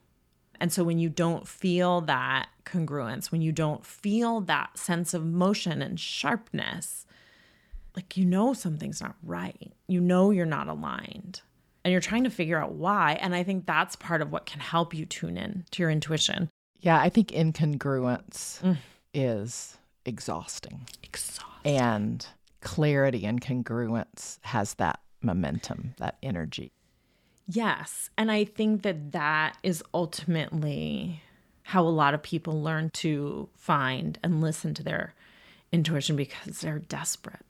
And 0.59 0.71
so 0.71 0.83
when 0.83 0.99
you 0.99 1.09
don't 1.09 1.47
feel 1.47 2.01
that 2.01 2.49
congruence, 2.65 3.31
when 3.31 3.41
you 3.41 3.51
don't 3.51 3.83
feel 3.83 4.41
that 4.41 4.77
sense 4.77 5.13
of 5.13 5.25
motion 5.25 5.81
and 5.81 5.99
sharpness, 5.99 7.05
like 7.95 8.15
you 8.15 8.25
know 8.25 8.53
something's 8.53 9.01
not 9.01 9.15
right. 9.23 9.73
You 9.87 10.01
know 10.01 10.31
you're 10.31 10.45
not 10.45 10.67
aligned. 10.67 11.41
And 11.83 11.91
you're 11.93 12.01
trying 12.01 12.25
to 12.25 12.29
figure 12.29 12.61
out 12.61 12.73
why. 12.73 13.17
And 13.21 13.33
I 13.33 13.41
think 13.41 13.65
that's 13.65 13.95
part 13.95 14.21
of 14.21 14.31
what 14.31 14.45
can 14.45 14.59
help 14.59 14.93
you 14.93 15.05
tune 15.05 15.37
in 15.37 15.65
to 15.71 15.81
your 15.81 15.89
intuition. 15.89 16.49
Yeah, 16.81 16.99
I 16.99 17.09
think 17.09 17.29
incongruence 17.29 18.61
mm. 18.61 18.77
is 19.13 19.78
exhausting. 20.05 20.87
Exhausting. 21.03 21.49
And 21.77 22.25
clarity 22.61 23.25
and 23.25 23.41
congruence 23.41 24.39
has 24.41 24.75
that 24.75 24.99
momentum, 25.21 25.95
that 25.97 26.17
energy. 26.23 26.71
Yes. 27.47 28.09
And 28.17 28.31
I 28.31 28.45
think 28.45 28.83
that 28.83 29.11
that 29.11 29.57
is 29.63 29.83
ultimately 29.93 31.21
how 31.63 31.83
a 31.83 31.89
lot 31.89 32.13
of 32.13 32.23
people 32.23 32.61
learn 32.61 32.89
to 32.91 33.49
find 33.55 34.17
and 34.23 34.41
listen 34.41 34.73
to 34.75 34.83
their 34.83 35.13
intuition 35.71 36.15
because 36.15 36.61
they're 36.61 36.79
desperate 36.79 37.45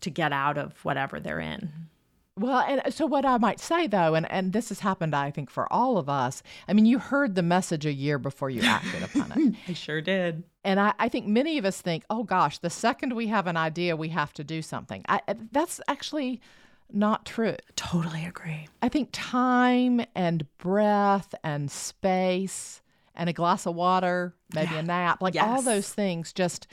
to 0.00 0.10
get 0.10 0.32
out 0.32 0.58
of 0.58 0.84
whatever 0.84 1.20
they're 1.20 1.40
in. 1.40 1.81
Well, 2.38 2.60
and 2.60 2.80
uh, 2.84 2.90
so 2.90 3.06
what 3.06 3.26
I 3.26 3.36
might 3.38 3.60
say 3.60 3.86
though, 3.86 4.14
and, 4.14 4.30
and 4.30 4.52
this 4.52 4.70
has 4.70 4.80
happened, 4.80 5.14
I 5.14 5.30
think, 5.30 5.50
for 5.50 5.70
all 5.72 5.98
of 5.98 6.08
us. 6.08 6.42
I 6.66 6.72
mean, 6.72 6.86
you 6.86 6.98
heard 6.98 7.34
the 7.34 7.42
message 7.42 7.84
a 7.84 7.92
year 7.92 8.18
before 8.18 8.48
you 8.48 8.62
acted 8.62 9.02
upon 9.02 9.32
it. 9.36 9.54
I 9.68 9.72
sure 9.74 10.00
did. 10.00 10.44
And 10.64 10.80
I, 10.80 10.94
I 10.98 11.08
think 11.08 11.26
many 11.26 11.58
of 11.58 11.64
us 11.64 11.80
think, 11.80 12.04
oh 12.08 12.22
gosh, 12.22 12.58
the 12.58 12.70
second 12.70 13.14
we 13.14 13.26
have 13.26 13.46
an 13.46 13.56
idea, 13.56 13.96
we 13.96 14.08
have 14.10 14.32
to 14.34 14.44
do 14.44 14.62
something. 14.62 15.04
I, 15.08 15.20
uh, 15.28 15.34
that's 15.50 15.80
actually 15.88 16.40
not 16.90 17.26
true. 17.26 17.56
Totally 17.76 18.24
agree. 18.24 18.66
I 18.80 18.88
think 18.88 19.10
time 19.12 20.02
and 20.14 20.46
breath 20.56 21.34
and 21.44 21.70
space 21.70 22.80
and 23.14 23.28
a 23.28 23.32
glass 23.34 23.66
of 23.66 23.74
water, 23.74 24.34
maybe 24.54 24.72
yeah. 24.72 24.80
a 24.80 24.82
nap, 24.82 25.20
like 25.20 25.34
yes. 25.34 25.44
all 25.46 25.62
those 25.62 25.92
things 25.92 26.32
just 26.32 26.66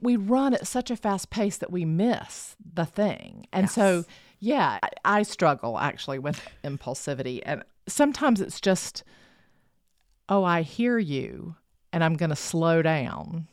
we 0.00 0.16
run 0.16 0.54
at 0.54 0.66
such 0.66 0.90
a 0.90 0.96
fast 0.96 1.30
pace 1.30 1.56
that 1.58 1.70
we 1.70 1.84
miss 1.84 2.56
the 2.74 2.84
thing. 2.84 3.46
And 3.52 3.64
yes. 3.64 3.74
so 3.74 4.04
yeah, 4.44 4.78
I, 4.82 4.90
I 5.04 5.22
struggle 5.22 5.78
actually 5.78 6.18
with 6.18 6.46
impulsivity. 6.62 7.40
And 7.46 7.64
sometimes 7.88 8.42
it's 8.42 8.60
just, 8.60 9.02
oh, 10.28 10.44
I 10.44 10.60
hear 10.60 10.98
you, 10.98 11.56
and 11.94 12.04
I'm 12.04 12.14
going 12.14 12.28
to 12.28 12.36
slow 12.36 12.82
down 12.82 13.48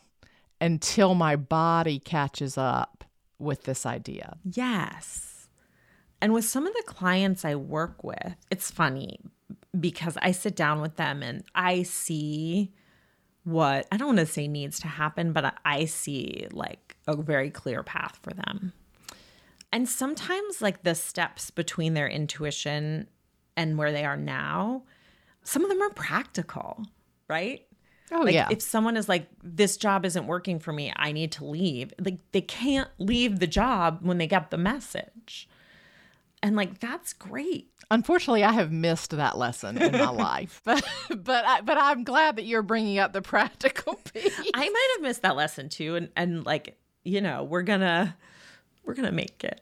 until 0.59 1.15
my 1.15 1.37
body 1.37 1.97
catches 1.97 2.57
up 2.57 3.05
with 3.39 3.63
this 3.63 3.85
idea. 3.85 4.35
Yes. 4.43 5.47
And 6.21 6.33
with 6.33 6.43
some 6.43 6.67
of 6.67 6.73
the 6.73 6.83
clients 6.85 7.45
I 7.45 7.55
work 7.55 8.03
with, 8.03 8.35
it's 8.51 8.69
funny 8.69 9.17
because 9.79 10.17
I 10.21 10.31
sit 10.31 10.57
down 10.57 10.81
with 10.81 10.97
them 10.97 11.23
and 11.23 11.45
I 11.55 11.83
see 11.83 12.73
what 13.45 13.87
I 13.91 13.97
don't 13.97 14.07
want 14.07 14.19
to 14.19 14.25
say 14.25 14.47
needs 14.47 14.79
to 14.81 14.87
happen, 14.87 15.31
but 15.31 15.55
I 15.63 15.85
see 15.85 16.47
like 16.51 16.97
a 17.07 17.15
very 17.15 17.49
clear 17.49 17.81
path 17.81 18.19
for 18.21 18.33
them 18.33 18.73
And 19.71 19.87
sometimes, 19.87 20.61
like 20.61 20.83
the 20.83 20.95
steps 20.95 21.49
between 21.49 21.93
their 21.93 22.07
intuition 22.07 23.07
and 23.55 23.77
where 23.77 23.91
they 23.91 24.03
are 24.03 24.17
now, 24.17 24.83
some 25.43 25.63
of 25.63 25.69
them 25.69 25.81
are 25.81 25.89
practical, 25.91 26.85
right? 27.27 27.65
Oh, 28.11 28.21
like 28.21 28.33
yeah. 28.33 28.47
if 28.51 28.61
someone 28.61 28.97
is 28.97 29.07
like, 29.07 29.27
this 29.41 29.77
job 29.77 30.05
isn't 30.05 30.27
working 30.27 30.59
for 30.59 30.73
me, 30.73 30.91
I 30.95 31.13
need 31.13 31.31
to 31.33 31.45
leave. 31.45 31.93
Like 31.99 32.19
they 32.33 32.41
can't 32.41 32.89
leave 32.97 33.39
the 33.39 33.47
job 33.47 33.99
when 34.01 34.17
they 34.17 34.27
get 34.27 34.51
the 34.51 34.57
message. 34.57 35.47
And 36.43 36.55
like 36.55 36.79
that's 36.79 37.13
great. 37.13 37.69
Unfortunately, 37.89 38.43
I 38.43 38.53
have 38.53 38.71
missed 38.71 39.11
that 39.11 39.37
lesson 39.37 39.77
in 39.77 39.91
my 39.91 40.09
life, 40.09 40.61
but 40.65 40.83
but 41.09 41.45
I, 41.45 41.61
but 41.61 41.77
I'm 41.77 42.03
glad 42.03 42.37
that 42.37 42.45
you're 42.45 42.63
bringing 42.63 42.99
up 42.99 43.13
the 43.13 43.21
practical 43.21 43.95
piece. 43.95 44.39
I 44.53 44.69
might 44.69 44.87
have 44.95 45.01
missed 45.01 45.21
that 45.21 45.35
lesson 45.35 45.69
too, 45.69 45.95
and 45.95 46.09
and 46.15 46.45
like 46.45 46.77
you 47.03 47.21
know 47.21 47.43
we're 47.43 47.61
gonna 47.61 48.17
we're 48.83 48.93
gonna 48.93 49.11
make 49.11 49.43
it. 49.43 49.61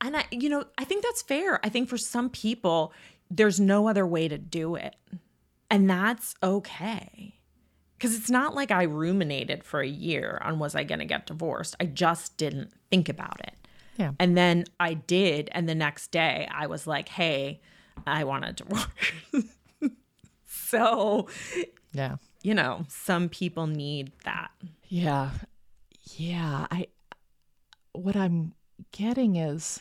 And 0.00 0.16
I 0.16 0.24
you 0.30 0.48
know 0.48 0.64
I 0.78 0.84
think 0.84 1.02
that's 1.04 1.22
fair. 1.22 1.64
I 1.64 1.68
think 1.68 1.88
for 1.88 1.98
some 1.98 2.30
people 2.30 2.92
there's 3.30 3.58
no 3.58 3.88
other 3.88 4.06
way 4.06 4.28
to 4.28 4.36
do 4.38 4.74
it, 4.74 4.94
and 5.70 5.88
that's 5.88 6.34
okay. 6.42 7.34
Because 7.96 8.14
it's 8.16 8.28
not 8.30 8.54
like 8.54 8.70
I 8.70 8.82
ruminated 8.82 9.64
for 9.64 9.80
a 9.80 9.86
year 9.88 10.38
on 10.42 10.58
was 10.58 10.74
I 10.74 10.84
gonna 10.84 11.06
get 11.06 11.26
divorced. 11.26 11.74
I 11.80 11.86
just 11.86 12.36
didn't 12.36 12.72
think 12.90 13.08
about 13.08 13.40
it. 13.40 13.54
Yeah. 13.96 14.12
And 14.18 14.36
then 14.36 14.64
I 14.80 14.94
did. 14.94 15.48
And 15.52 15.68
the 15.68 15.74
next 15.74 16.10
day 16.10 16.48
I 16.52 16.66
was 16.66 16.86
like, 16.86 17.08
hey, 17.08 17.60
I 18.06 18.24
want 18.24 18.44
a 18.44 18.52
divorce. 18.52 18.86
so, 20.46 21.28
Yeah. 21.92 22.16
you 22.42 22.54
know, 22.54 22.84
some 22.88 23.28
people 23.28 23.66
need 23.66 24.12
that. 24.24 24.50
Yeah. 24.88 25.30
Yeah. 26.16 26.66
I 26.70 26.88
what 27.94 28.16
I'm 28.16 28.52
getting 28.92 29.36
is 29.36 29.80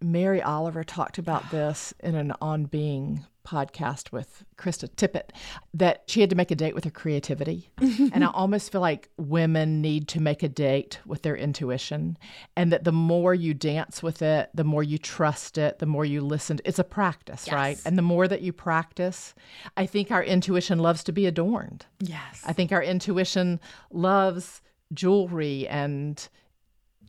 Mary 0.00 0.42
Oliver 0.42 0.84
talked 0.84 1.18
about 1.18 1.50
this 1.50 1.94
in 2.00 2.14
an 2.14 2.32
On 2.40 2.64
Being 2.64 3.24
podcast 3.46 4.10
with 4.10 4.42
Krista 4.56 4.88
Tippett 4.88 5.28
that 5.74 6.04
she 6.06 6.22
had 6.22 6.30
to 6.30 6.36
make 6.36 6.50
a 6.50 6.54
date 6.54 6.74
with 6.74 6.84
her 6.84 6.90
creativity. 6.90 7.68
and 7.78 8.24
I 8.24 8.28
almost 8.28 8.72
feel 8.72 8.80
like 8.80 9.10
women 9.18 9.82
need 9.82 10.08
to 10.08 10.20
make 10.20 10.42
a 10.42 10.48
date 10.48 10.98
with 11.04 11.20
their 11.20 11.36
intuition 11.36 12.16
and 12.56 12.72
that 12.72 12.84
the 12.84 12.92
more 12.92 13.34
you 13.34 13.52
dance 13.52 14.02
with 14.02 14.22
it, 14.22 14.48
the 14.54 14.64
more 14.64 14.82
you 14.82 14.96
trust 14.96 15.58
it, 15.58 15.78
the 15.78 15.84
more 15.84 16.06
you 16.06 16.22
listen. 16.22 16.58
It's 16.64 16.78
a 16.78 16.84
practice, 16.84 17.52
right? 17.52 17.78
And 17.84 17.98
the 17.98 18.02
more 18.02 18.26
that 18.26 18.40
you 18.40 18.54
practice, 18.54 19.34
I 19.76 19.84
think 19.84 20.10
our 20.10 20.24
intuition 20.24 20.78
loves 20.78 21.04
to 21.04 21.12
be 21.12 21.26
adorned. 21.26 21.84
Yes. 22.00 22.42
I 22.46 22.54
think 22.54 22.72
our 22.72 22.82
intuition 22.82 23.60
loves 23.90 24.62
jewelry 24.94 25.66
and 25.68 26.28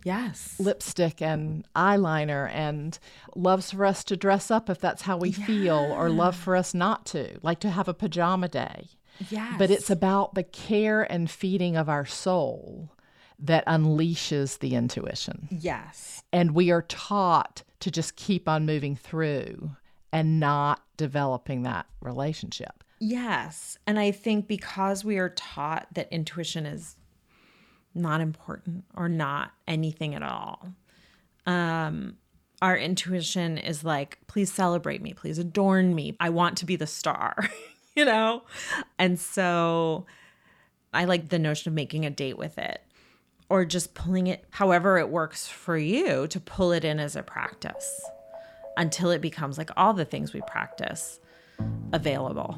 yes. 0.04 0.56
lipstick 0.60 1.22
and 1.22 1.66
eyeliner 1.76 2.50
and 2.52 2.98
loves 3.36 3.72
for 3.72 3.86
us 3.86 4.04
to 4.06 4.16
dress 4.16 4.50
up 4.52 4.70
if 4.70 4.80
that's 4.80 5.02
how 5.02 5.18
we 5.18 5.32
feel 5.32 5.76
or 5.76 6.10
love 6.10 6.36
for 6.36 6.56
us 6.56 6.74
not 6.74 7.06
to, 7.08 7.38
like 7.42 7.60
to 7.60 7.70
have 7.70 7.88
a 7.88 7.94
pajama 7.94 8.48
day. 8.48 8.90
Yes. 9.30 9.56
But 9.58 9.72
it's 9.72 9.90
about 9.90 10.36
the 10.36 10.44
care 10.44 11.04
and 11.04 11.30
feeding 11.30 11.76
of 11.76 11.90
our 11.90 12.06
soul 12.06 12.92
that 13.40 13.66
unleashes 13.66 14.60
the 14.60 14.76
intuition. 14.76 15.48
yes. 15.52 16.24
And 16.32 16.52
we 16.52 16.72
are 16.72 16.84
taught 16.84 17.64
to 17.82 17.92
just 17.92 18.16
keep 18.16 18.48
on 18.48 18.66
moving 18.66 18.96
through 18.96 19.72
and 20.12 20.40
not 20.40 20.82
developing 20.98 21.64
that 21.64 21.86
relationship. 22.02 22.84
Yes. 23.00 23.78
And 23.86 24.00
I 24.00 24.12
think 24.12 24.48
because 24.48 25.04
we 25.04 25.18
are 25.18 25.30
taught 25.30 25.88
that 25.94 26.12
intuition 26.12 26.66
is 26.66 26.96
not 27.96 28.22
important 28.22 28.84
or 28.96 29.10
not 29.10 29.52
anything 29.68 30.14
at 30.14 30.24
all, 30.24 30.68
um, 31.46 32.18
our 32.62 32.78
intuition 32.78 33.58
is 33.58 33.84
like, 33.84 34.20
please 34.28 34.52
celebrate 34.52 35.02
me, 35.02 35.14
please 35.14 35.40
adorn 35.40 35.94
me. 35.96 36.16
I 36.20 36.30
want 36.30 36.58
to 36.58 36.66
be 36.66 36.76
the 36.76 36.88
star, 36.88 37.50
you 37.96 38.06
know? 38.06 38.44
And 38.98 39.20
so 39.20 40.06
I 40.94 41.06
like 41.06 41.30
the 41.30 41.40
notion 41.40 41.70
of 41.70 41.76
making 41.76 42.06
a 42.06 42.10
date 42.10 42.38
with 42.38 42.58
it 42.58 42.82
or 43.50 43.66
just 43.66 43.94
pulling 43.94 44.28
it 44.28 44.44
however 44.52 44.98
it 44.98 45.10
works 45.10 45.48
for 45.48 45.78
you 45.78 46.28
to 46.28 46.40
pull 46.40 46.72
it 46.72 46.84
in 46.84 47.00
as 47.00 47.16
a 47.16 47.24
practice 47.24 48.02
until 48.78 49.12
it 49.12 49.22
becomes 49.22 49.58
like 49.58 49.70
all 49.78 49.94
the 49.94 50.06
things 50.06 50.34
we 50.34 50.42
practice 50.48 51.20
available. 51.94 52.58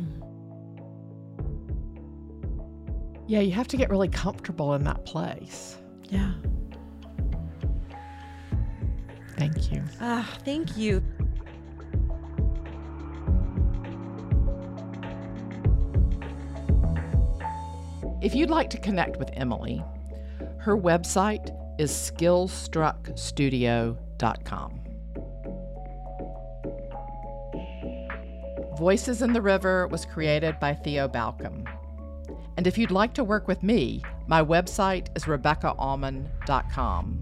Yeah, 3.28 3.42
you 3.42 3.52
have 3.52 3.68
to 3.68 3.78
get 3.78 3.90
really 3.90 4.08
comfortable 4.08 4.74
in 4.74 4.84
that 4.86 5.06
place. 5.06 5.78
Yeah. 6.10 6.32
Thank 9.38 9.72
you. 9.72 9.84
Ah, 10.00 10.38
thank 10.46 10.78
you. 10.78 11.04
If 18.22 18.34
you'd 18.34 18.50
like 18.50 18.70
to 18.72 18.80
connect 18.80 19.18
with 19.18 19.30
Emily, 19.34 19.84
her 20.60 20.78
website 20.78 21.54
is 21.78 21.92
skillstruckstudio.com. 21.92 24.80
Voices 28.78 29.22
in 29.22 29.34
the 29.34 29.42
River 29.42 29.88
was 29.88 30.06
created 30.06 30.60
by 30.60 30.74
Theo 30.74 31.08
Balcom. 31.08 31.67
And 32.58 32.68
if 32.68 32.78
you'd 32.78 32.92
like 32.92 33.14
to 33.14 33.24
work 33.24 33.48
with 33.48 33.64
me, 33.64 34.02
my 34.28 34.44
website 34.44 35.16
is 35.16 35.24
RebeccaAuman.com. 35.26 37.20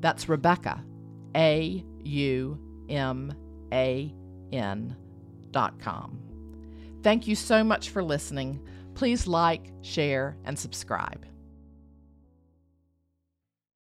That's 0.00 0.28
Rebecca, 0.28 0.84
A 1.34 1.84
U 2.04 2.58
M 2.88 3.34
A 3.72 4.14
N 4.52 4.96
dot 5.50 5.80
com. 5.80 6.20
Thank 7.02 7.26
you 7.26 7.34
so 7.34 7.64
much 7.64 7.88
for 7.90 8.02
listening. 8.02 8.60
Please 8.94 9.26
like, 9.26 9.72
share, 9.82 10.36
and 10.44 10.58
subscribe. 10.58 11.24